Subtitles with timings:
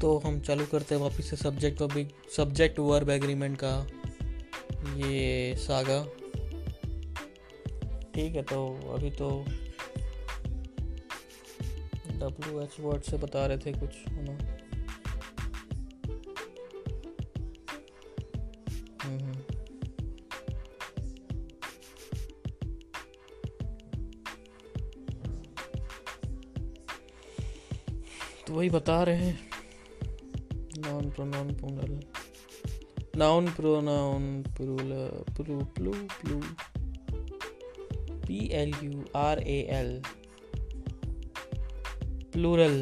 [0.00, 1.82] तो हम चालू करते हैं वापस से सब्जेक्ट
[2.36, 3.86] सब्जेक्ट वर्ब एग्रीमेंट का
[4.96, 6.04] ये सागा
[8.14, 9.44] ठीक है तो अभी तो
[12.16, 14.38] डब्ल्यू एच वर्ड से बता रहे थे कुछ ना?
[19.02, 19.32] हम्म।
[28.46, 29.45] तो वही बता रहे हैं।
[30.86, 31.94] noun pronoun plural
[33.20, 34.92] noun pronoun plural
[35.36, 36.38] plu plu plu
[38.26, 39.90] p l u r a l.
[42.32, 42.76] Plural.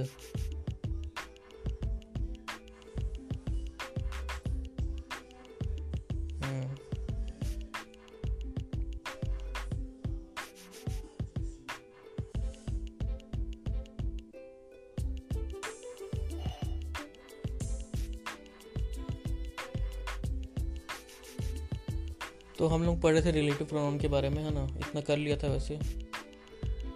[22.74, 24.64] हम लोग पढ़ रहे थे रिलेटिव प्रोनाउन के बारे में, है ना?
[24.64, 25.78] इतना कर लिया था वैसे,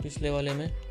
[0.03, 0.88] पिछले वाले में।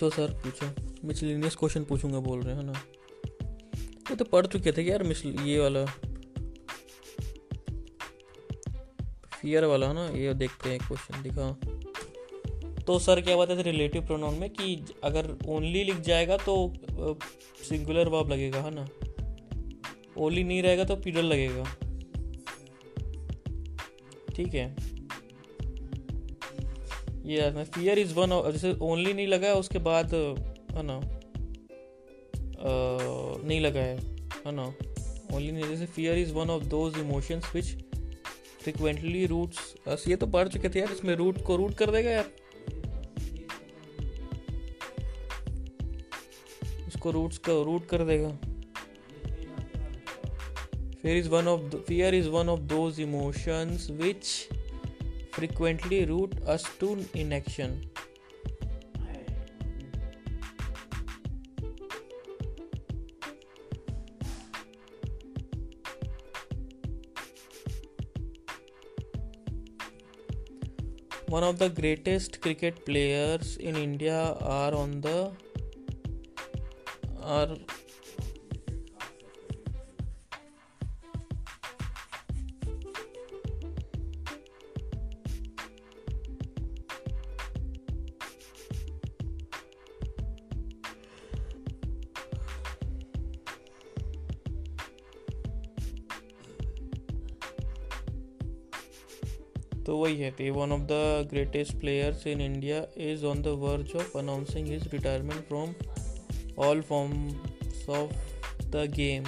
[0.00, 0.66] पूछो सर, पूछो।
[1.08, 2.72] मिसलिनियस क्वेश्चन पूछूँगा बोल रहे हैं ना?
[4.10, 5.84] वो तो पढ़ चुके थे यार मिसल, ये वाला।
[9.40, 11.52] फियर वाला ना, ये देखते हैं क्वेश्चन, दिखा।
[12.82, 16.74] तो सर, क्या बात है रिलेटिव प्रोनाउन में कि अगर ओनली लिख जाएगा तो
[17.68, 18.88] सिंगुलर वर्ब लगेगा, है ना?
[20.18, 21.64] ओनली नहीं रहेगा तो पीडल लगेगा।
[24.36, 24.89] ठीक है।
[27.30, 31.00] ये मैं फियर इज़ वन ऑफ़ जैसे ओनली नहीं लगा है, उसके बाद, है ना?
[33.42, 33.96] नहीं लगा है
[34.46, 34.64] है ना?
[35.34, 37.66] ओनली नहीं, जैसे fear is one of those emotions which
[38.62, 42.10] frequently roots बस ये तो पढ़ चुके थे यार, इसमें रूट को रूट कर देगा
[42.10, 42.30] यार।
[46.88, 48.30] इसको रूट्स का रूट कर देगा।
[51.02, 54.26] Fear is one of fear is one of those emotions which
[55.40, 57.86] frequently root us to inaction.
[71.28, 75.32] One of the greatest cricket players in India are on the
[77.22, 77.56] are
[100.09, 103.95] तो वही है कि one of the greatest players in India is on the verge
[103.95, 105.73] of announcing his retirement from
[106.67, 108.13] all forms of
[108.71, 109.23] the game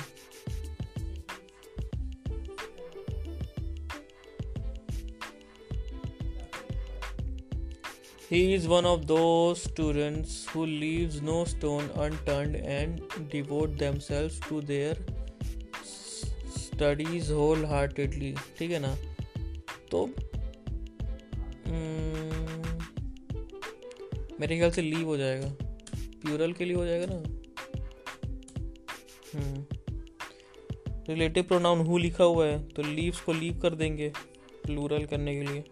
[8.29, 14.59] He is one of those students who leaves no stone unturned and devote themselves to
[14.61, 14.97] their
[16.55, 18.33] studies wholeheartedly.
[18.57, 18.95] ठीक है ना
[19.91, 20.30] तो हम्म,
[24.40, 25.48] मेरे ख्याल से leave हो जाएगा।
[25.94, 27.22] Plural के लिए हो जाएगा ना?
[31.08, 34.12] रिलेटिव प्रोनाउन हु लिखा हुआ है तो लीव्स को लीव कर देंगे
[34.64, 35.64] प्लूरल करने के लिए।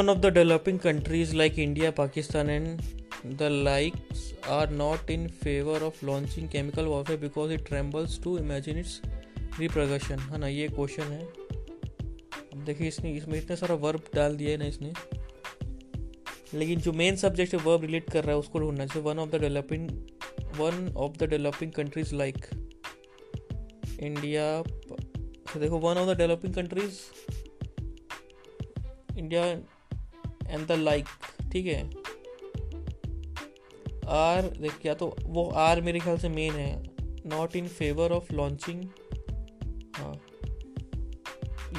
[0.00, 2.82] One of the developing countries like India, Pakistan, and
[3.38, 8.78] the likes are not in favor of launching chemical warfare because it trembles to imagine
[8.82, 8.92] its
[9.58, 14.50] रिप्रगशन है ना ये क्वेश्चन है। अब देखिए इसने इसमें इतने सारा वर्ब डाल दिया
[14.50, 14.92] है ना इसने।
[16.58, 19.30] लेकिन जो मेन सब्जेक्ट है वर्ब रिलेट कर रहा है उसको ढूंढना चाहिए one of
[19.30, 19.90] the developing
[20.60, 22.46] one of the developing countries like
[24.00, 24.46] India
[25.56, 26.98] देखो one of the developing countries
[29.18, 29.44] India
[30.50, 31.06] and the like
[31.52, 31.82] ठीक है?
[34.08, 36.82] आर देख क्या तो वो आर मेरे ख्याल से मेन है।
[37.26, 38.82] Not in favour of launching
[39.96, 40.14] हाँ।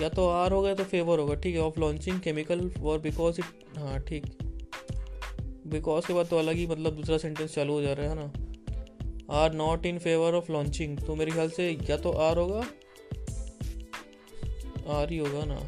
[0.02, 3.78] या तो आर होगा तो फेवर होगा, ठीक है of launching chemical for because it
[3.78, 4.26] हाँ ठीक।
[5.68, 8.32] बिकॉज़ के बाद तो अलग ही मतलब दूसरा सेंटेंस चालू हो जा रहा है ना?
[9.34, 12.64] Are not in favour of launching तो मेरे ख्याल से या तो आर होगा
[14.90, 15.60] आर ही होगा ना?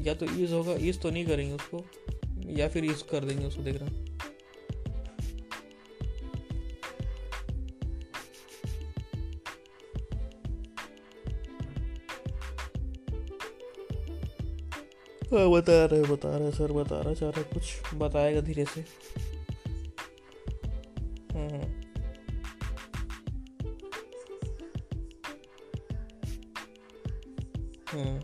[0.00, 1.84] या तो ईज होगा ईज तो नहीं करेंगे उसको।
[2.46, 4.02] या फिर यूज़ कर देंगे उसको देख रहे हाँ।
[15.32, 18.84] बता रहे बता रहे सर बता रहा चाह रहा कुछ। बताएगा धीरे से।
[21.32, 21.82] हम्म
[27.88, 28.20] हम्म।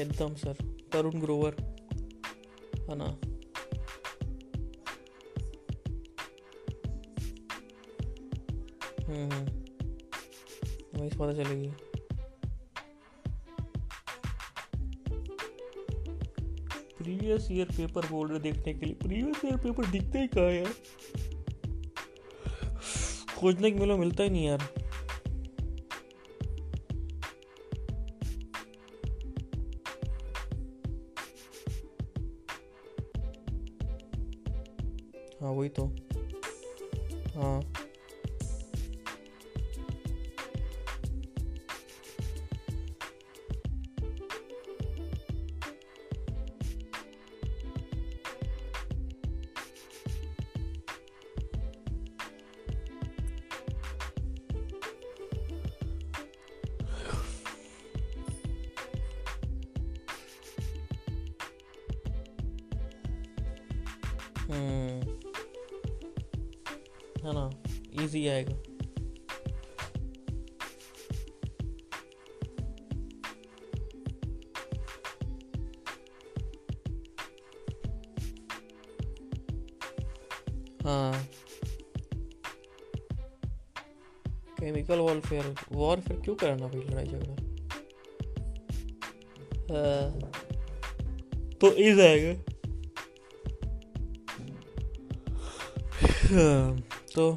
[0.00, 0.54] एकदम सर।
[0.92, 1.73] तरुण ग्रोवर।
[2.90, 3.16] है ना
[9.08, 9.30] हम्म
[10.94, 11.68] हमें पता चलेगी
[16.98, 20.74] प्रीवियस ईयर पेपर बोल रहे देखने के लिए। प्रीवियस ईयर पेपर दिखते ही कहा यार?
[23.36, 24.83] खोजने के मिलो, मिलता ही नहीं यार।
[35.76, 36.03] 8.
[80.84, 81.12] हाँ।
[84.58, 87.34] केमिकल वॉरफेयर वॉरफेयर क्यों करना भाई लड़ाई झगड़ा?
[89.70, 90.10] हाँ,
[91.60, 92.32] तो इज़ आएगा
[96.24, 96.76] हाँ,
[97.14, 97.32] तो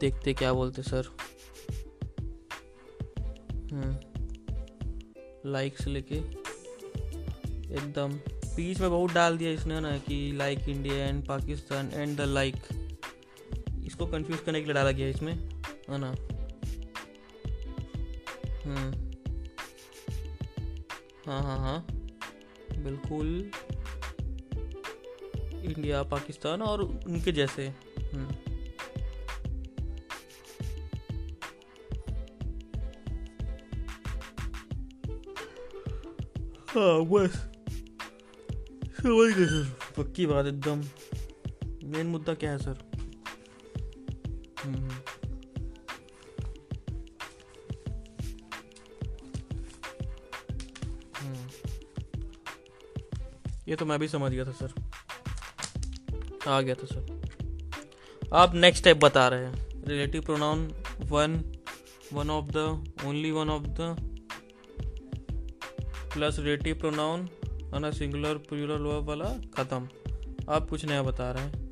[0.00, 1.14] देखते क्या बोलते सर।
[5.46, 6.14] लाइक से लेके
[7.74, 8.18] एकदम
[8.56, 12.56] बीच में बहुत डाल दिया इसने ना कि like India and Pakistan and the like
[13.86, 15.34] इसको कंफ्यूज करने के लिए डाला गया इसमें,
[15.90, 16.14] है ना?
[18.64, 19.06] हम्म।
[21.26, 21.86] हाँ हाँ हाँ।
[22.78, 23.50] बिल्कुल।
[25.64, 27.66] इंडिया पाकिस्तान और उनके जैसे।
[28.14, 28.28] हम्म।
[36.68, 37.45] हाँ बस।
[39.06, 40.82] गए सर पक्की बात, एकदम।
[41.84, 42.78] मेन मुद्दा क्या है सर
[44.64, 44.90] हम्म।
[53.68, 54.72] ये तो मैं भी समझ गया था सर
[56.48, 60.68] आ गया था सर आप नेक्स्ट स्टेप बता रहे हैं। Relative pronoun
[61.00, 61.42] one
[62.12, 62.56] one of the
[63.06, 63.96] only one of the
[66.14, 67.28] plus relative pronoun
[67.74, 69.88] है ना सिंगुलर प्लूरल वर्ब वाला खत्म।
[70.48, 71.64] आप कुछ नया बता रहे हैं।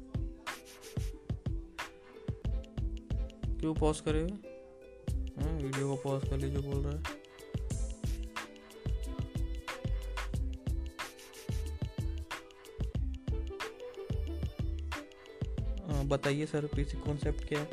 [3.61, 4.23] क्यों पॉज करे
[5.65, 7.03] वीडियो को पॉज कर लीजिए बोल रहा है।
[15.89, 17.67] हाँ, बताइए सर पीसी कॉन्सेप्ट क्या है?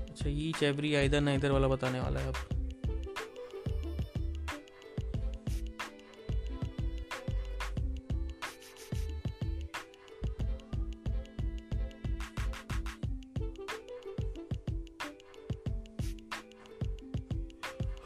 [0.00, 2.57] अच्छा ईच एवरी आइदर ना इधर वाला बताने वाला है अब।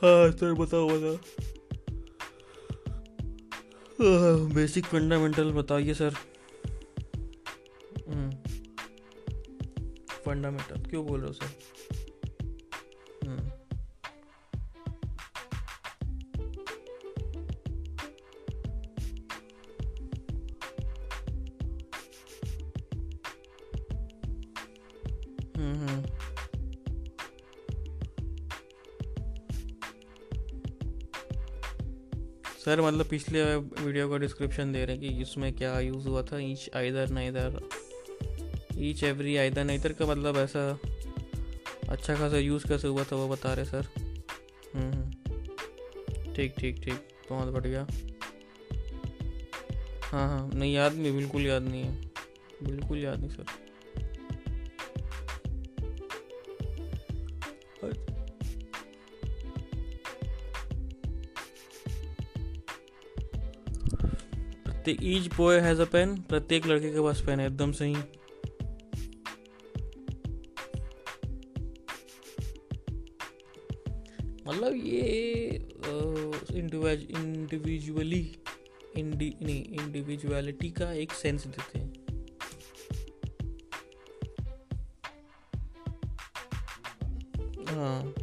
[0.02, 1.16] हाँ सर बताओ बताओ।
[4.54, 6.14] बेसिक फंडामेंटल बताइए सर।
[10.24, 11.46] फंडामेंटल क्यों बोल रहे हो सर?
[32.72, 36.38] सर मतलब पिछले वीडियो का डिस्क्रिप्शन दे रहे हैं कि इसमें क्या यूज़ हुआ था
[36.38, 37.68] each either neither
[38.78, 40.80] each every either neither का मतलब ऐसा
[41.88, 43.88] अच्छा खासा यूज़ कैसे हुआ था वो बता रहे सर।
[44.74, 47.86] हम्म, हम्म। ठीक ठीक ठीक। बहुत बढ़िया।
[50.02, 51.96] हाँ हाँ। नहीं याद नहीं बिल्कुल याद नहीं है।
[52.62, 53.61] बिल्कुल याद नहीं सर।
[64.82, 67.94] प्रत्येक each boy has a pen प्रत्येक लड़के के पास पेन है, एकदम सही।
[74.46, 75.58] मतलब ये
[76.52, 78.20] इंडिविजुअली
[78.96, 81.92] इंडि नहीं इंडिविजुअलिटी का एक सेंस देते हैं।
[87.68, 88.14] हाँ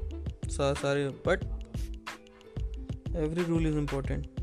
[0.52, 1.44] सारे but
[3.16, 4.39] every rule is important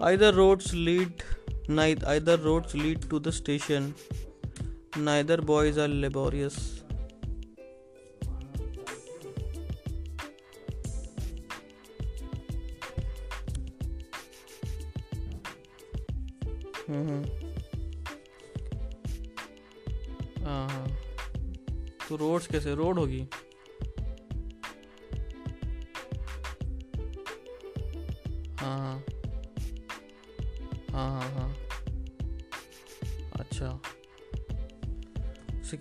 [0.00, 1.22] either roads lead
[2.06, 3.94] either roads lead to the station
[4.96, 6.82] neither boys are laborious
[16.88, 17.22] हम्म
[20.44, 20.86] हाँ हाँ
[22.08, 23.26] तो रोड्स कैसे रोड होगी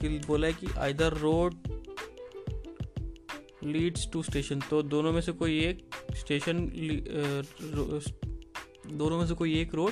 [0.07, 1.55] सिकिल बोला है कि either road
[3.65, 5.79] leads to station तो दोनों में से कोई एक
[6.15, 6.59] स्टेशन
[8.93, 9.91] दोनों में से कोई एक रोड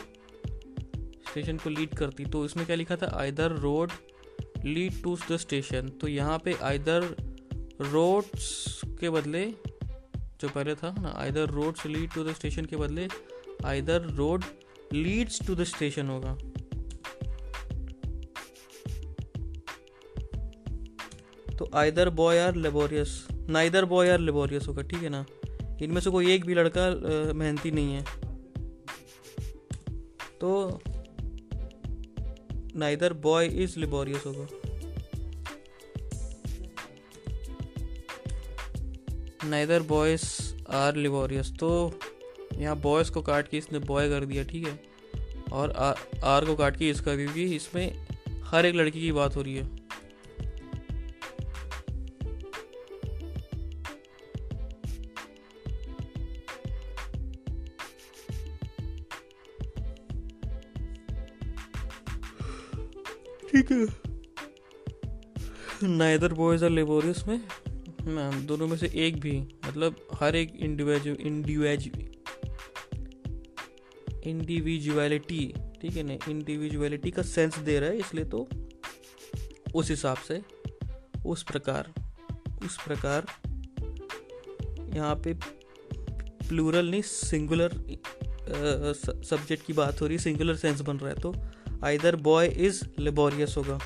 [1.29, 2.25] स्टेशन को लीड करती.
[2.25, 3.12] तो इसमें क्या लिखा था?
[3.19, 3.91] Either road
[4.65, 7.15] lead to the station तो यहाँ पे आइदर
[7.81, 13.07] रोड्स के बदले, जो पहले था ना either roads lead to the station के बदले
[13.65, 14.43] either road
[14.93, 16.38] leads to the station होगा.
[21.58, 25.26] तो either boy are laborious neither boy are laborious होगा, ठीक है ना?
[25.82, 26.90] इनमें से कोई एक भी लड़का
[27.34, 28.04] मेहनती नहीं है।
[30.42, 30.82] तो
[32.76, 34.48] नाइदर बॉय इज़ लेबोरियस होगा।
[39.46, 40.26] नाइदर बॉयज़
[40.74, 42.00] आर लिबोरियस तो
[42.54, 44.80] यहाँ बॉयज़ को काट के इसने बॉय कर दिया, ठीक है?
[45.52, 45.72] और
[46.24, 48.06] आर को काट के इस इसका क्योंकि इसमें
[48.44, 49.85] हर एक लड़की की बात हो रही है।
[65.96, 67.40] नाइदर बॉयज़ आर लेबोरियस में?
[68.48, 69.38] दोनों में से एक भी
[69.68, 71.90] मतलब हर एक इंडिविजुअल
[74.25, 76.14] इंडिविजुअलिटी ठीक है ना?
[76.30, 78.48] इंडिविजुअलिटी का सेंस दे रहा है, इसलिए तो
[79.75, 80.42] उस हिसाब से,
[81.25, 81.92] उस प्रकार
[82.66, 83.25] उस प्रकार
[84.96, 85.34] यहाँ पे
[86.48, 87.72] प्लूरल नहीं सिंगुलर
[89.04, 91.34] सब्जेक्ट की बात हो रही है सिंगुलर सेंस बन रहा है तो
[91.84, 93.80] आइदर बॉय इज़ लेबोरियस होगा।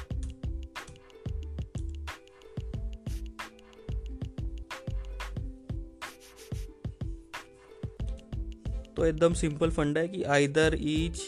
[9.00, 11.22] तो एकदम सिंपल फंडा है कि आइदर ईच,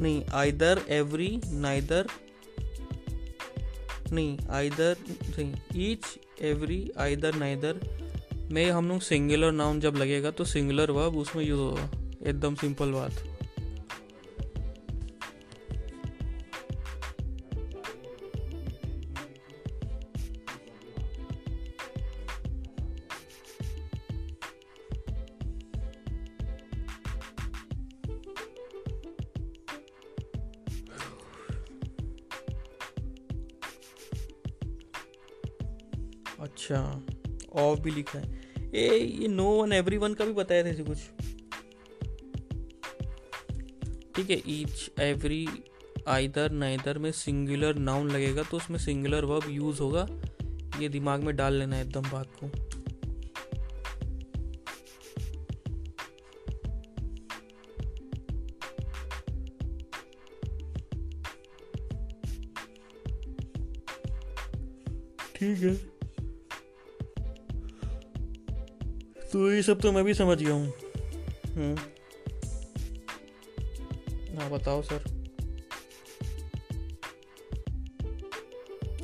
[0.00, 2.06] नहीं, आइदर एवरी, नाइदर,
[4.12, 6.00] नहीं, आइदर, नहीं, ईच
[6.42, 7.80] एवरी, आइदर, नाइदर।
[8.52, 11.90] में हम लोग सिंगुलर नाउन जब लगेगा तो सिंगुलर वर्ब उसमें यूज़ होगा।
[12.26, 13.35] एकदम सिंपल बात।
[37.86, 38.88] भी लिखा है। ए,
[39.20, 40.98] ये नो वन एवरी वन का भी बताया था कुछ।
[44.14, 45.46] ठीक है ईच एवरी
[46.08, 50.06] आइदर नाइदर में सिंगुलर नाउन लगेगा तो उसमें सिंगुलर वर्ब यूज़ होगा।
[50.80, 52.50] ये दिमाग में डाल लेना एकदम बात को।
[65.34, 65.95] ठीक है।
[69.36, 70.72] तो ये सब तो मैं भी समझ गया हूँ।
[74.36, 75.04] हाँ बताओ सर।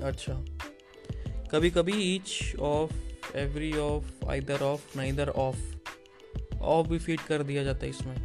[0.02, 0.44] अच्छा।
[1.50, 2.92] कभी कभी each of
[3.36, 5.58] every of either of neither of
[6.60, 8.16] of भी फ़ीड कर दिया जाता है इसमें।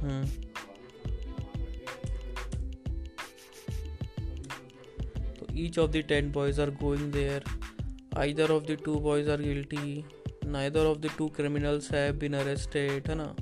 [0.00, 0.26] हम्म।
[5.34, 7.12] तो each of the ten boys are going
[8.16, 10.04] either of the two boys are guilty.
[10.46, 13.34] Neither of the two criminals have been arrested है ना?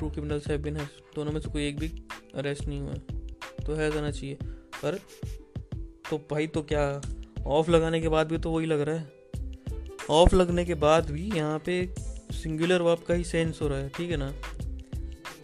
[0.00, 0.76] टू क्रिमिनल्स हैव बीन
[1.14, 1.88] दोनों में से कोई एक भी
[2.34, 2.94] अरेस्ट नहीं हुआ
[3.66, 4.38] तो है जाना चाहिए।
[4.74, 4.98] पर
[6.10, 6.84] तो भाई तो क्या
[7.46, 9.18] ऑफ़ लगाने के बाद भी तो वही लग रहा है।
[10.10, 11.74] ऑफ़ लगने के बाद भी यहाँ पे
[12.32, 14.30] सिंगुलर वर्ब का ही सेंस हो रहा है, ठीक है ना?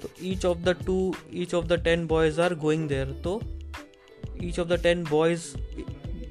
[0.02, 3.40] तो each of the two each of the ten boys are going there तो
[4.44, 5.44] each of the ten boys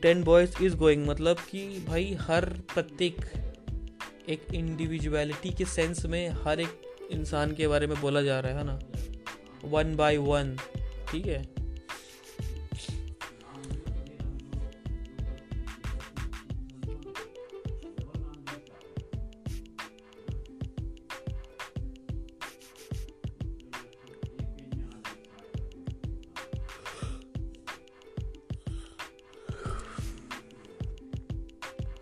[0.01, 3.25] ten boys is going मतलब कि भाई हर प्रत्येक
[4.29, 6.81] एक इंडिविजुअलिटी के सेंस में हर एक
[7.11, 8.79] इंसान के बारे में बोला जा रहा है ना?
[9.65, 10.57] वन बाय वन
[11.11, 11.55] ठीक है?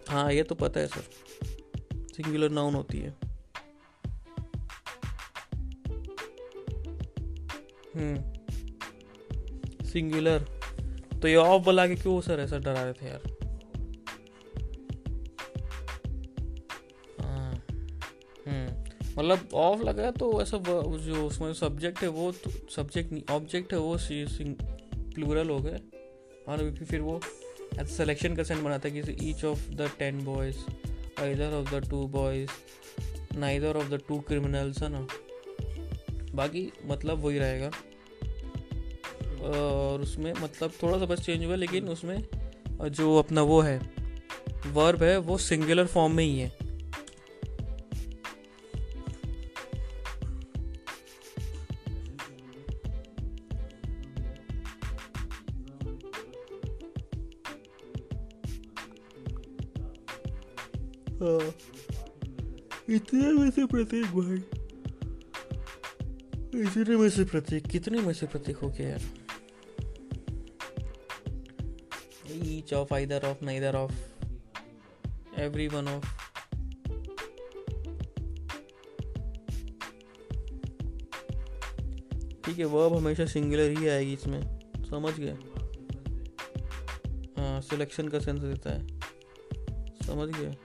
[0.10, 1.04] हाँ ये तो पता है सर।
[2.16, 3.33] सिंगुलर नाउन होती है।
[9.86, 10.40] सिंगुलर
[11.22, 13.22] तो ये ऑफ़ बुला के क्यों सर ऐसा डरा रहे थे यार?
[17.22, 17.54] हाँ,
[18.48, 18.84] हम्म।
[19.20, 20.58] मतलब ऑफ़ लगा तो ऐसा
[20.98, 23.98] जो उसमें सब्जेक्ट है वो तो सब्जेक्ट नहीं ऑब्जेक्ट है वो
[25.16, 25.80] प्लूरल हो गए।
[26.48, 27.20] और फिर वो
[27.88, 30.58] सिलेक्शन का सेंट बनाता है कि each of the ten boys
[31.22, 32.50] either of the two boys
[33.38, 35.08] neither of the two criminals है ना।
[36.36, 37.72] बाकी मतलब वही रहेगा।
[39.44, 42.24] और उसमें मतलब थोड़ा सा बस चेंज हुआ, लेकिन उसमें
[42.82, 43.78] जो अपना वो है
[44.68, 46.52] वर्ब है, वो सिंगुलर फॉर्म में ही है।
[61.22, 61.54] हाँ।
[62.90, 64.38] इतने में से प्रत्येक भाई।
[66.62, 69.23] इतने में से प्रत्येक कितने में से प्रत्येक हो गया यार?
[72.74, 73.94] Of either of neither of
[75.40, 76.24] every one of
[82.46, 84.60] ठीक है वर्ब हमेशा सिंगुलर ही आएगी इसमें।
[84.90, 85.38] समझ गए?
[87.38, 88.88] हाँ सिलेक्शन का सेंस देता है।
[90.08, 90.56] समझ गए?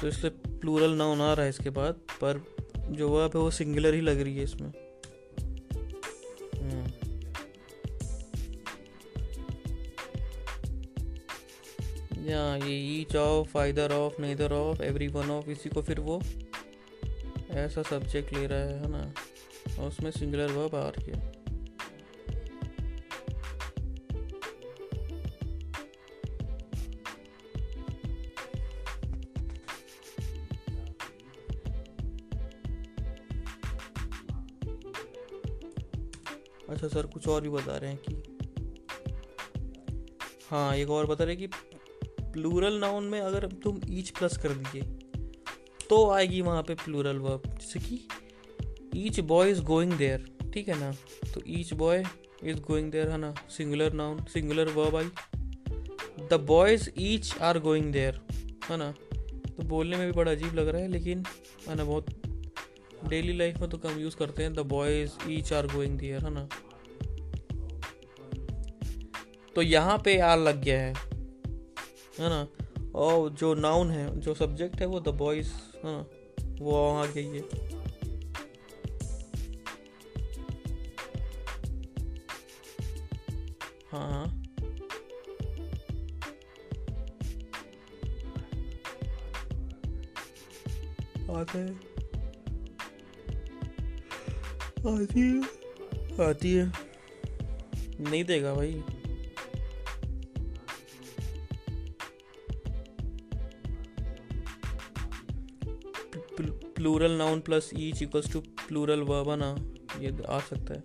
[0.00, 2.44] तो इसलिए प्लूरल नाउन आ रहा है इसके बाद, पर
[2.90, 4.83] जो वर्ब है वो सिंगुलर ही लग रही है इसमें।
[12.24, 16.22] या ये each of either of neither of every one of इसी को फिर वो
[17.50, 19.14] ऐसा सब्जेक्ट ले रहा है है ना?
[19.78, 21.34] और उसमें सिंगुलर वर्ब आ रही है
[36.68, 38.22] अच्छा सर, कुछ और भी बता रहे हैं कि
[40.50, 41.48] हाँ एक और बता रहे कि
[42.34, 44.82] प्लूरल नाउन में अगर तुम ईच प्लस कर दिए
[45.90, 48.08] तो आएगी वहाँ पे प्लूरल वर्ब जैसे कि
[48.96, 50.92] each boy is going there ठीक है ना?
[51.34, 52.04] तो each boy
[52.42, 53.34] is going there है ना?
[53.50, 55.04] Singular noun singular verb I.
[56.32, 58.20] The boys each are going there
[58.70, 58.92] है ना?
[59.56, 61.24] तो बोलने में भी बड़ा अजीब लग रहा है, लेकिन,
[61.68, 62.06] है ना, बहुत
[63.08, 66.30] डेली लाइफ में तो कम यूज़ करते हैं। The boys each are going there है
[66.30, 66.48] ना?
[69.54, 71.13] तो यहाँ पे आर लग गया है।
[72.20, 72.48] है ना?
[72.94, 76.06] और जो नाउन है, जो सब्जेक्ट है, वो द बॉयज़ है ना?
[76.60, 77.44] वो वहाँ गई है
[83.92, 84.40] हाँ। हाँ।
[94.92, 95.40] आती है।
[96.28, 96.72] आती है।
[98.00, 98.82] नहीं देगा भाई।
[106.84, 109.46] Plural noun plus each equals to plural verb है ना,
[110.00, 110.82] ये आ सकता है।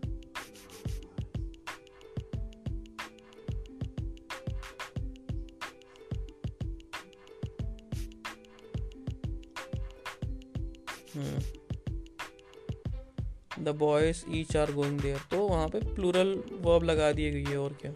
[13.60, 17.58] The boys each are going there तो वहाँ पे प्लूरल वर्ब लगा दिए गई है,
[17.58, 17.92] और क्या?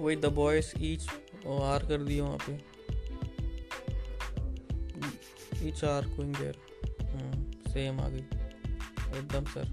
[0.00, 1.06] वही द बॉयज़ ईच
[1.46, 2.56] आर कर दिया वहाँ पे।
[5.68, 6.36] ईच आर गोइंग
[7.68, 8.24] सेम आ गई।
[9.18, 9.66] एकदम सर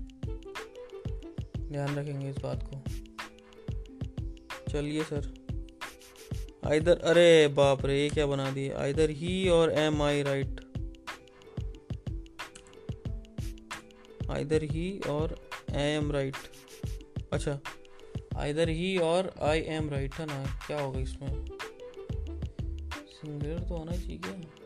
[1.72, 2.82] ध्यान रखेंगे इस बात को।
[4.72, 5.34] चलिए सर
[6.68, 8.72] आइदर अरे बाप रे, ये क्या बना दिए?
[8.74, 10.62] Either he or am I right
[14.32, 15.36] either he or
[15.72, 16.36] am right
[17.36, 17.60] अच्छा।
[18.38, 21.46] Either he or I am right है ना। क्या होगा इसमें?
[23.08, 24.65] सिंगुलर तो होना चाहिए।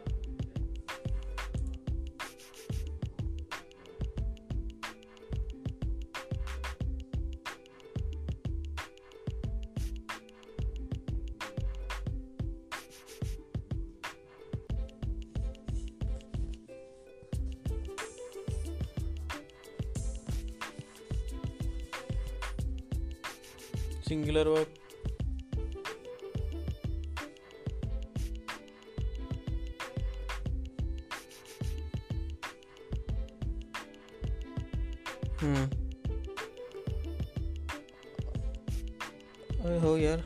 [39.62, 40.23] अरे हो यार,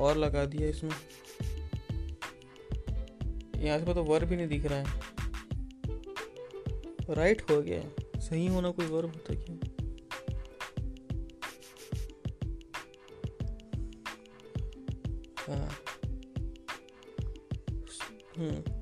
[0.00, 0.90] और लगा दिया इसमें।
[3.56, 5.00] यहाँ से तो वर्ब भी नहीं दिख रहा है।
[7.10, 9.56] राइट हो गया। सही होना कोई वर्ब होता क्या?
[15.54, 15.70] हाँ।
[18.38, 18.76] हम्म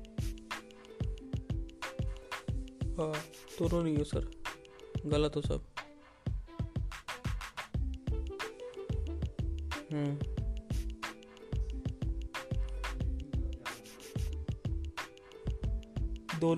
[3.01, 3.13] हाँ
[3.59, 4.31] दोनों नहीं हो सर।
[5.05, 5.74] गलत हो सब।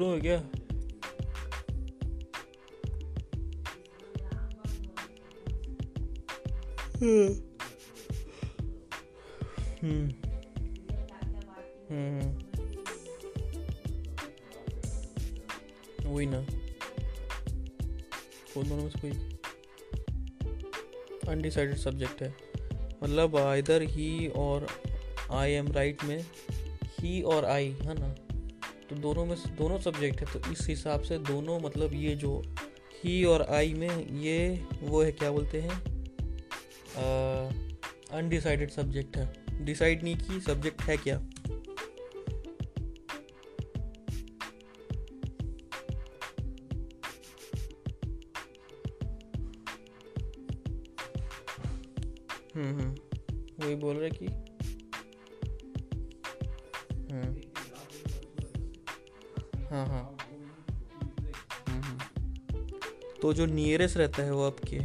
[0.05, 0.43] है क्या
[7.01, 7.33] हम्म।
[9.81, 10.09] हम्म।
[11.89, 12.47] हम्म।
[16.09, 16.41] वही ना।
[18.53, 19.11] कौन दोनों में से कोई
[21.27, 22.35] अनडिसाइडेड सब्जेक्ट है।
[23.03, 24.67] मतलब आइदर ही और
[25.31, 26.25] आई एम राइट में
[26.99, 28.26] ही और आई है ना?
[28.97, 32.41] दोनों में दोनों सब्जेक्ट है तो इस हिसाब से दोनों मतलब ये जो
[32.95, 35.81] ही और आई में ये वो है, क्या बोलते हैं?
[38.11, 41.21] अनडिसाइडेड सब्जेक्ट है। डिसाइड नहीं की सब्जेक्ट है क्या?
[63.37, 64.79] जो नियरेस्ट रहता है वो आपके,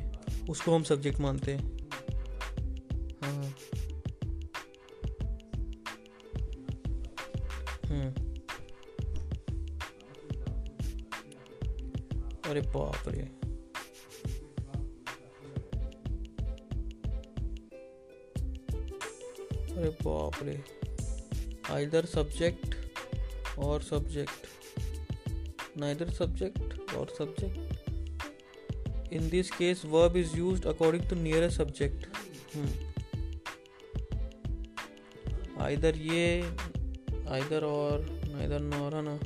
[0.50, 1.88] उसको हम सब्जेक्ट मानते हैं।
[3.22, 3.54] हाँ।
[7.86, 8.22] हम्म।
[12.50, 13.22] अरे बाप रे।
[19.74, 20.64] अरे बाप रे।
[21.70, 22.74] Either subject
[23.58, 24.46] or subject
[25.78, 27.61] neither subject or subject
[29.20, 32.06] this case, verb is used according to nearest subject.
[32.54, 32.72] Hmm.
[35.66, 36.24] either ये,
[37.38, 39.18] either और neither nor, है ना?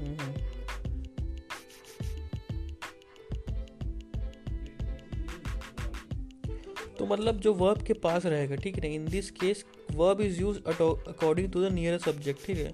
[0.00, 0.32] हम्म
[6.98, 10.40] तो तो मतलब जो वर्ब के पास रहेगा, ठीक है in this case verb is
[10.40, 12.72] use according to the nearest subject ठीक है?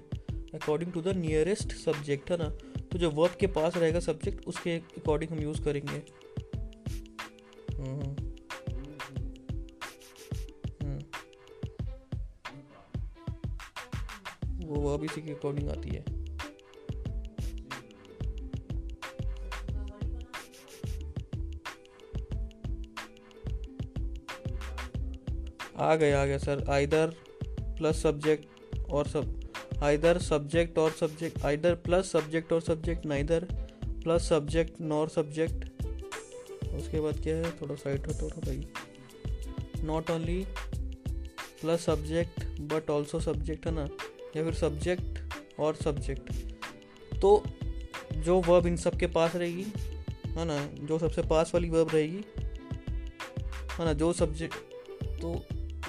[0.55, 2.49] According to the nearest subject है ना?
[2.93, 6.01] तो जो वर्ब के पास रहेगा सब्जेक्ट उसके अकॉर्डिंग हम यूज़ करेंगे।
[7.77, 8.01] हम्म,
[10.83, 10.99] हम्म।
[14.67, 16.05] वो वर्ब इसी के अकॉर्डिंग आती है।
[25.77, 27.15] आ गया आ गया सर आइदर
[27.49, 29.42] प्लस सब्जेक्ट और सब
[29.83, 33.45] either subject or subject either plus subject or subject neither
[33.85, 35.65] plus subject nor subject
[36.73, 37.51] उसके बाद क्या है?
[37.51, 38.67] थोड़ा साइड हो थोड़ा भाई।
[39.83, 40.45] Not only
[41.61, 43.83] plus subject but also subject है ना?
[44.37, 46.31] या फिर सब्जेक्ट और सब्जेक्ट
[47.21, 47.43] तो
[48.13, 49.65] जो वर्ब इन सब के पास रहेगी,
[50.27, 50.65] है ना?
[50.85, 52.23] जो सबसे पास वाली वर्ब रहेगी,
[53.71, 53.93] है ना?
[53.93, 54.55] जो सब्जेक्ट
[55.21, 55.33] तो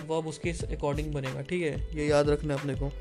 [0.07, 1.97] वर्ब उसके अकॉर्डिंग बनेगा, ठीक है?
[1.97, 2.93] ये याद रखना अपने को।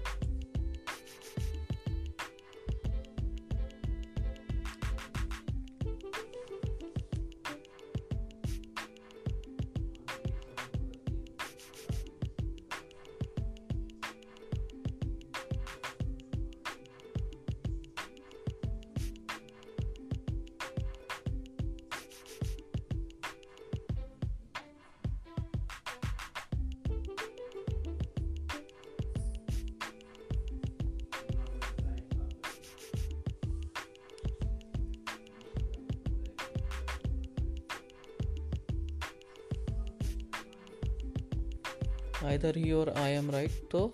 [42.25, 43.93] आइदर ही और आई एम राइट तो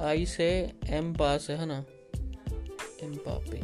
[0.00, 1.84] आई से एम पास है ना?
[3.02, 3.58] एम पापे।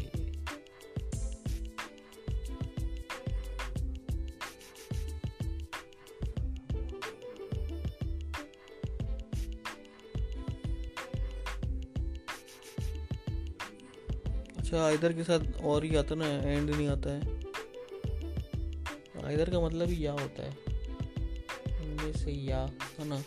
[14.58, 17.36] अच्छा इधर के साथ और ही आता ना एंड नहीं आता है।
[19.34, 20.66] इधर का मतलब या होता है।
[22.12, 23.22] से या। है ना।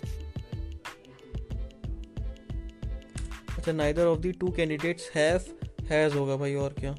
[3.58, 5.42] अच्छा neither of the two candidates have
[5.90, 6.96] has होगा भाई और क्या?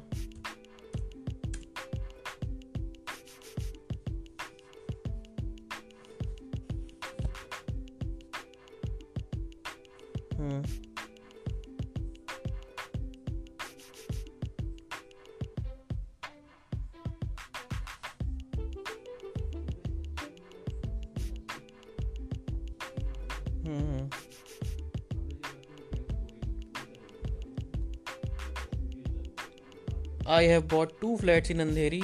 [30.41, 32.03] I have bought two flats Andheri.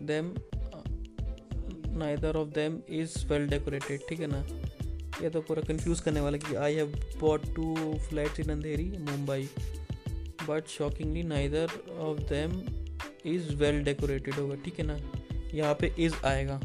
[0.00, 0.30] Them
[0.72, 0.80] uh,
[2.02, 4.40] neither of them is well decorated ठीक है ना?
[5.22, 7.74] ये तो पूरा कंफ्यूज करने वाला कि I have bought two
[8.08, 9.48] flats in Andheri Mumbai
[10.48, 11.76] but shockingly neither
[12.08, 12.58] of them
[13.34, 14.98] is well decorated होगा ठीक है ना?
[15.54, 16.60] यहाँ पे इज़ आएगा.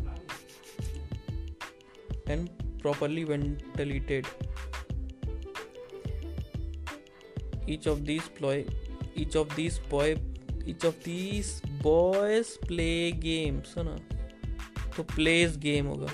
[2.30, 2.50] And
[2.82, 4.26] properly ventilated
[7.68, 8.66] each of these ploy
[9.16, 10.16] each of these boy
[10.66, 13.98] each of these boys play games है ना
[14.98, 16.14] तो प्लेस गेम होगा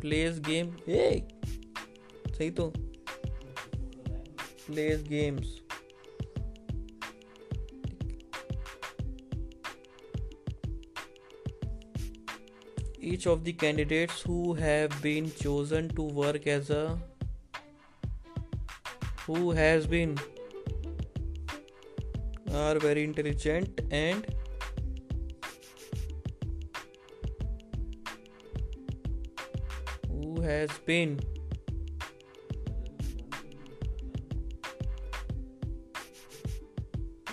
[0.00, 1.10] प्लेस गेम ए
[2.38, 2.72] सही तो
[4.66, 5.58] place games
[13.12, 16.98] each of the candidates who have been chosen to work as a
[19.26, 20.14] who has been
[22.54, 24.26] are very intelligent and
[30.08, 31.18] who has been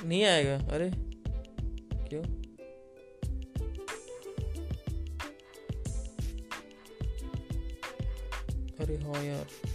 [0.05, 0.89] नहीं आएगा अरे
[2.09, 2.23] क्यों
[8.79, 9.68] अरे हाँ यार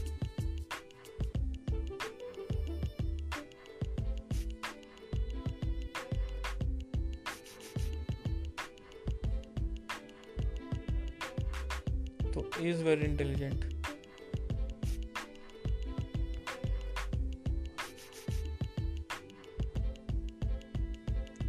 [12.94, 13.64] आर इंटेलिजेंट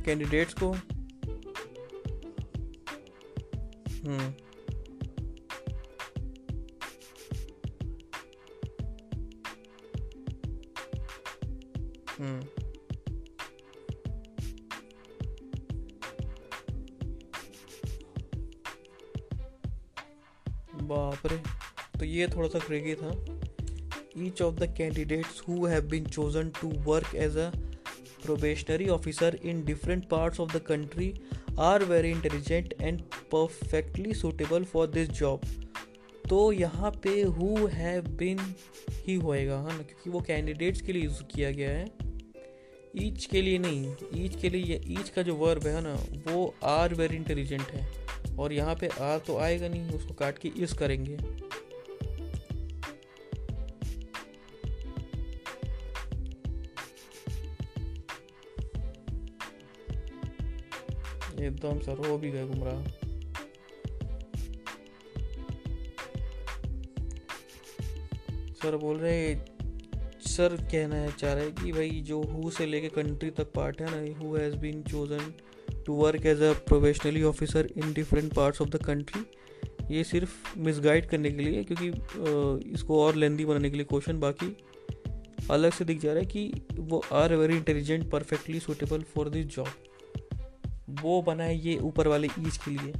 [0.06, 0.76] कैंडिडेट्स को
[20.88, 21.38] बाप रे।
[22.00, 23.12] तो ये थोड़ा सा क्रेगी था।
[24.18, 27.50] Each of the candidates who have been chosen to work as a
[28.24, 31.14] probationary officer in different parts of the country
[31.60, 35.42] are very intelligent and perfectly suitable for this job
[36.30, 38.40] तो यहाँ पे हु हैव बिन
[38.92, 39.78] ही होएगा, है ना?
[39.78, 41.86] क्योंकि वो candidates के लिए यूज़ किया गया है।
[42.98, 45.94] ईच के लिए नहीं ईच के लिए ईच का जो वर्ब है ना,
[46.28, 48.05] वो आर वेरी इंटेलिजेंट है।
[48.40, 51.18] और यहाँ पे आर तो आएगा नहीं, उसको काट के इस करेंगे।
[61.46, 62.84] एकदम सर हो भी गए गुमराह।
[68.56, 69.36] सर बोल रहे
[70.28, 73.88] सर कहना है चाह रहे कि भाई जो हु से लेके कंट्री तक पार्ट है
[73.92, 75.34] ना who has been chosen
[75.86, 79.26] to work as a professionally officer in different parts of the country
[79.92, 84.56] ये सिर्फ़ मिसगाइड करने के लिए, क्योंकि इसको और लेंदी बनाने के लिए क्वेश्चन बाकी
[85.52, 89.46] अलग से दिख जा रहा है कि वो are very intelligent perfectly suitable for this
[89.46, 89.68] job
[91.02, 92.94] वो बनाए ये ऊपर वाले ईज के लिए।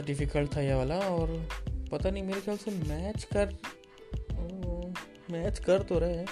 [0.00, 1.48] सा डिफ़िकल्ट था ये वाला और
[1.92, 3.56] पता नहीं, मेरे ख्याल से मैच कर
[5.32, 6.26] मैच कर तो रहे है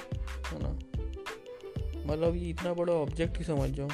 [0.52, 0.70] ना?
[2.06, 3.88] मतलब ये इतना बड़ा ऑब्जेक्ट ही समझ जाओ।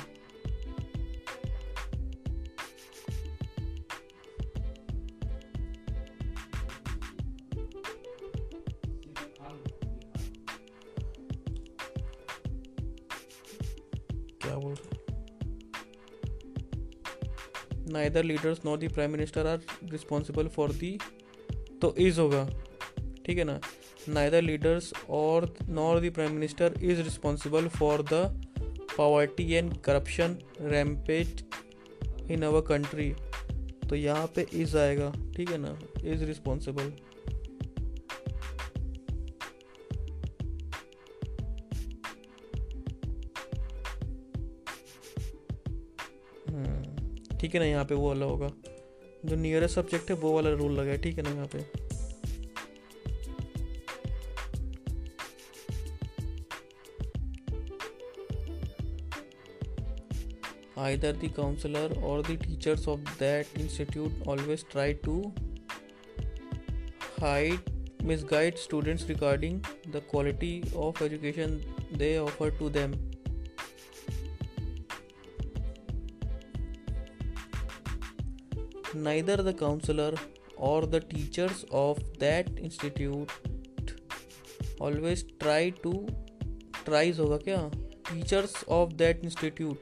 [18.14, 20.98] Neither leaders nor the prime minister are responsible for the
[21.82, 22.44] तो इज़ होगा।
[23.26, 23.58] ठीक है ना?
[24.08, 28.22] नाइदर लीडर्स और nor the prime minister is responsible for the
[28.98, 31.44] poverty and corruption rampage
[32.30, 33.10] in our country
[33.88, 35.78] तो यहाँ पे इज़ आएगा। ठीक है ना?
[36.04, 36.92] इज़ रिस्पॉन्सिबल
[47.44, 48.48] ठीक है ना यहाँ पे वो वाला होगा।
[49.24, 51.58] जो नियरेस्ट सब्जेक्ट है, वो वाला रूल लगा है, ठीक है ना यहाँ पे।
[60.80, 65.20] Either the counselor or the teachers of that institute always try to
[67.20, 67.70] hide
[68.02, 68.24] miss
[68.62, 71.60] students regarding the quality of education
[71.96, 72.92] they offer to them
[79.04, 80.18] neither the counselor
[80.64, 83.28] or the teachers of that institute.
[84.82, 86.14] Always try to,
[86.88, 87.70] tries होगा क्या?
[87.76, 89.80] Teachers of that institute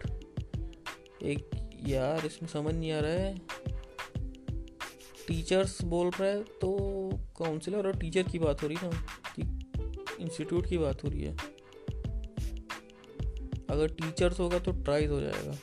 [1.23, 1.51] एक,
[1.87, 3.39] यार, इसमें समझ नहीं आ रहा है।
[5.29, 6.81] Teachers बोल रहा है तो
[7.15, 9.03] काउंसलर और टीचर की बात हो रही है ना?
[9.39, 9.43] कि
[10.23, 11.37] इंस्टीट्यूट की बात हो रही है।
[13.71, 15.57] अगर टीचर्स होगा तो ट्राइज हो जाएगा।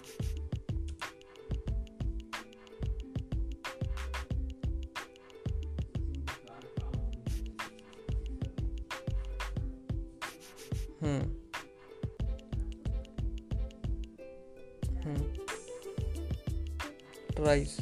[17.50, 17.78] ट्राइस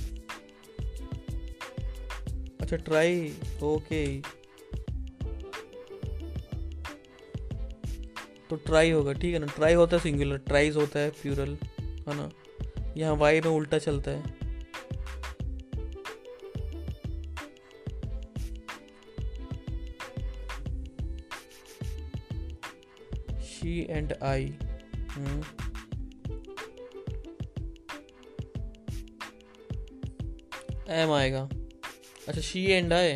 [2.61, 4.05] अच्छा ट्राई ओके
[8.49, 9.45] तो ट्राई होगा, ठीक है ना?
[9.45, 12.29] ट्राई होता है सिंगुलर ट्राइज होता है प्यूरल है ना?
[12.97, 14.21] यहाँ वाई में उल्टा चलता है।
[23.43, 24.45] शी एंड आई
[30.89, 31.49] एम आएगा।
[32.27, 33.13] अच्छा शी एंड आई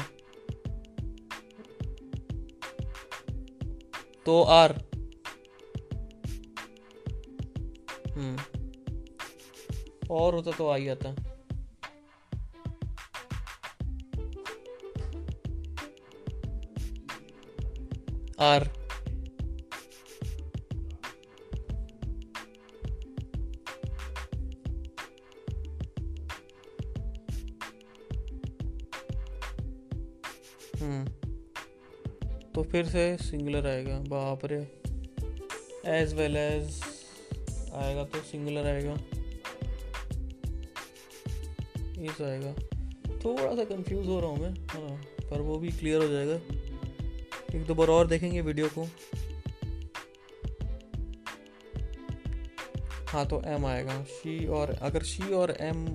[4.26, 4.72] तो आर
[8.15, 8.38] हम्म।
[10.11, 11.15] और होता तो आई आता।
[18.39, 18.80] आर
[32.55, 34.57] तो फिर से सिंगुलर आएगा, बाप रे।
[35.91, 36.82] एज वेल एज
[37.73, 38.93] आएगा तो सिंगुलर आएगा।
[42.01, 42.53] इस आएगा।
[43.25, 46.36] थोड़ा सा कंफ्यूज हो रहा हूँ मैं हाँ पर वो भी क्लियर हो जाएगा।
[47.55, 48.88] एक दो बार और देखेंगे वीडियो को।
[53.07, 55.86] हाँ तो एम आएगा। शी और, अगर शी और एम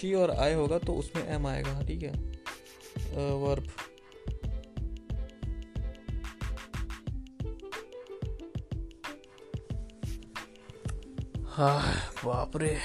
[0.00, 2.12] शी और आई होगा तो उसमें एम आएगा, ठीक है?
[3.36, 3.66] वर्ब
[11.62, 12.76] बाप रे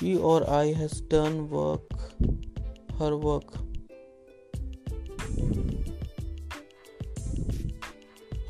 [0.00, 1.90] she or I has done work,
[2.98, 3.56] her work.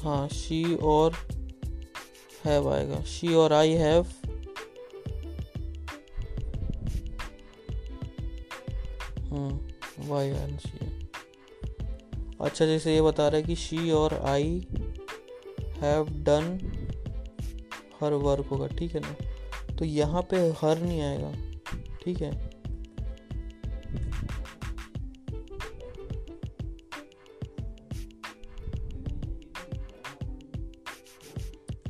[0.03, 1.17] हाँ शी और
[2.45, 4.07] हैव आएगा। She or I have
[10.09, 10.79] Y N C
[12.41, 14.67] अच्छा जैसे ये बता रहा है कि she or I
[15.81, 16.49] have done
[18.01, 19.15] her work होगा, ठीक है ना?
[19.81, 21.33] तो यहाँ पे हर नहीं आएगा,
[22.03, 22.31] ठीक है?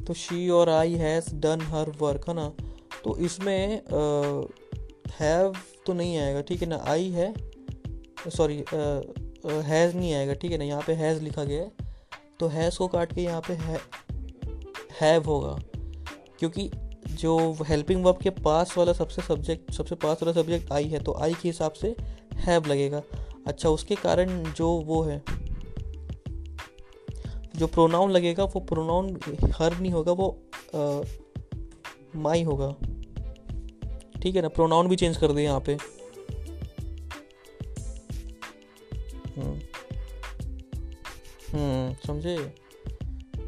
[0.05, 2.49] तो she or I has done her work है ना?
[3.05, 3.83] तो इसमें
[5.19, 6.79] हैव तो नहीं आएगा, ठीक है ना?
[6.89, 7.33] आई है
[8.29, 10.65] सॉरी हैज़ नहीं आएगा, ठीक है ना?
[10.65, 11.89] यहाँ पे हैज़ लिखा गया है।
[12.41, 13.55] तो हैज़ को काट के यहाँ पे
[15.01, 15.59] हैव होगा,
[16.39, 16.71] क्योंकि
[17.21, 21.15] जो हेल्पिंग वर्ब के पास वाला सबसे सब्जेक्ट सबसे पास वाला सब्जेक्ट आई है तो
[21.15, 21.95] आई के हिसाब से
[22.37, 23.03] हैव लगेगा।
[23.47, 25.23] अच्छा उसके कारण जो वो है
[27.57, 29.19] जो प्रोनाउन लगेगा वो प्रोनाउन
[29.55, 30.29] हर नहीं होगा वो
[32.17, 32.69] माई होगा।
[34.23, 34.49] ठीक है ना?
[34.49, 35.77] प्रोनाउन भी चेंज कर दिए यहाँ पे।
[39.37, 39.59] हम्म,
[41.53, 42.37] हम्म समझे?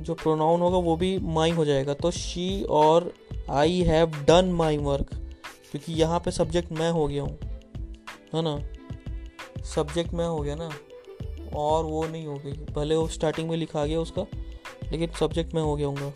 [0.01, 3.13] जो प्रोनाउन होगा वो भी माई हो जाएगा। तो she or
[3.51, 5.07] I have done my work
[5.71, 7.39] क्योंकि यहाँ पे सब्जेक्ट मैं हो गया हूँ।
[8.35, 8.63] है ना?
[9.65, 10.71] सब्जेक्ट मैं हो गया ना?
[11.55, 14.27] और वो नहीं हो गई। भले वो स्टार्टिंग में लिखा गया उसका,
[14.93, 16.15] लेकिन सब्जेक्ट मैं हो गया हूँ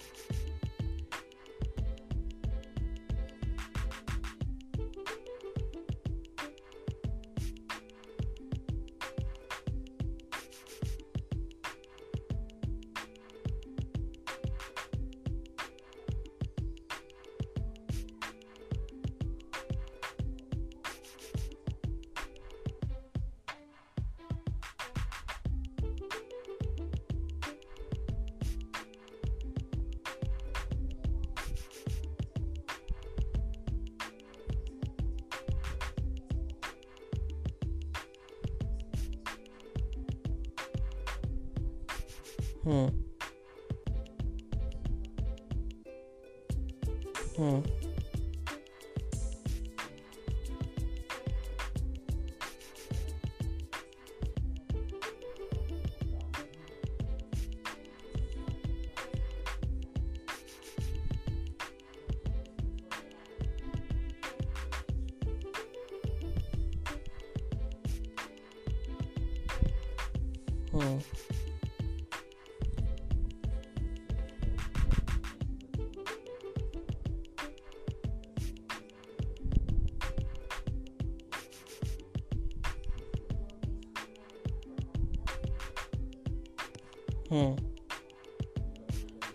[47.39, 47.63] हम्म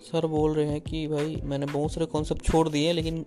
[0.02, 3.26] सर बोल रहे हैं कि भाई, मैंने बहुत सारे कॉन्सेप्ट छोड़ दिए लेकिन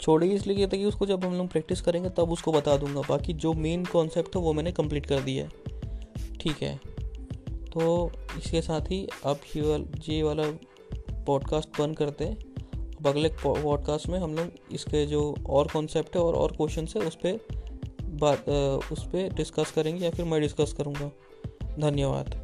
[0.00, 3.00] छोड़े इसलिए किया था कि उसको जब हम लोग प्रैक्टिस करेंगे, तब उसको बता दूँगा।
[3.00, 5.50] बाकी जो मेन कॉन्सेप्ट है वो मैंने कंप्लीट कर दिया है।
[6.40, 6.80] ठीक है।
[7.72, 9.40] तो इसके साथ ही अब
[10.08, 10.44] ये वाला
[11.26, 12.50] पॉडकास्ट बंद करते हैं।
[13.06, 17.14] अगले पॉडकास्ट में हम लोग इसके जो और कॉन्सेप्ट है और और क्वेश्चन है, उस
[17.14, 17.38] पर
[18.04, 18.48] बात
[18.92, 21.10] उस पर डिस्कस करेंगे या फिर मैं डिस्कस करूँगा।
[21.78, 22.39] धन्यवाद।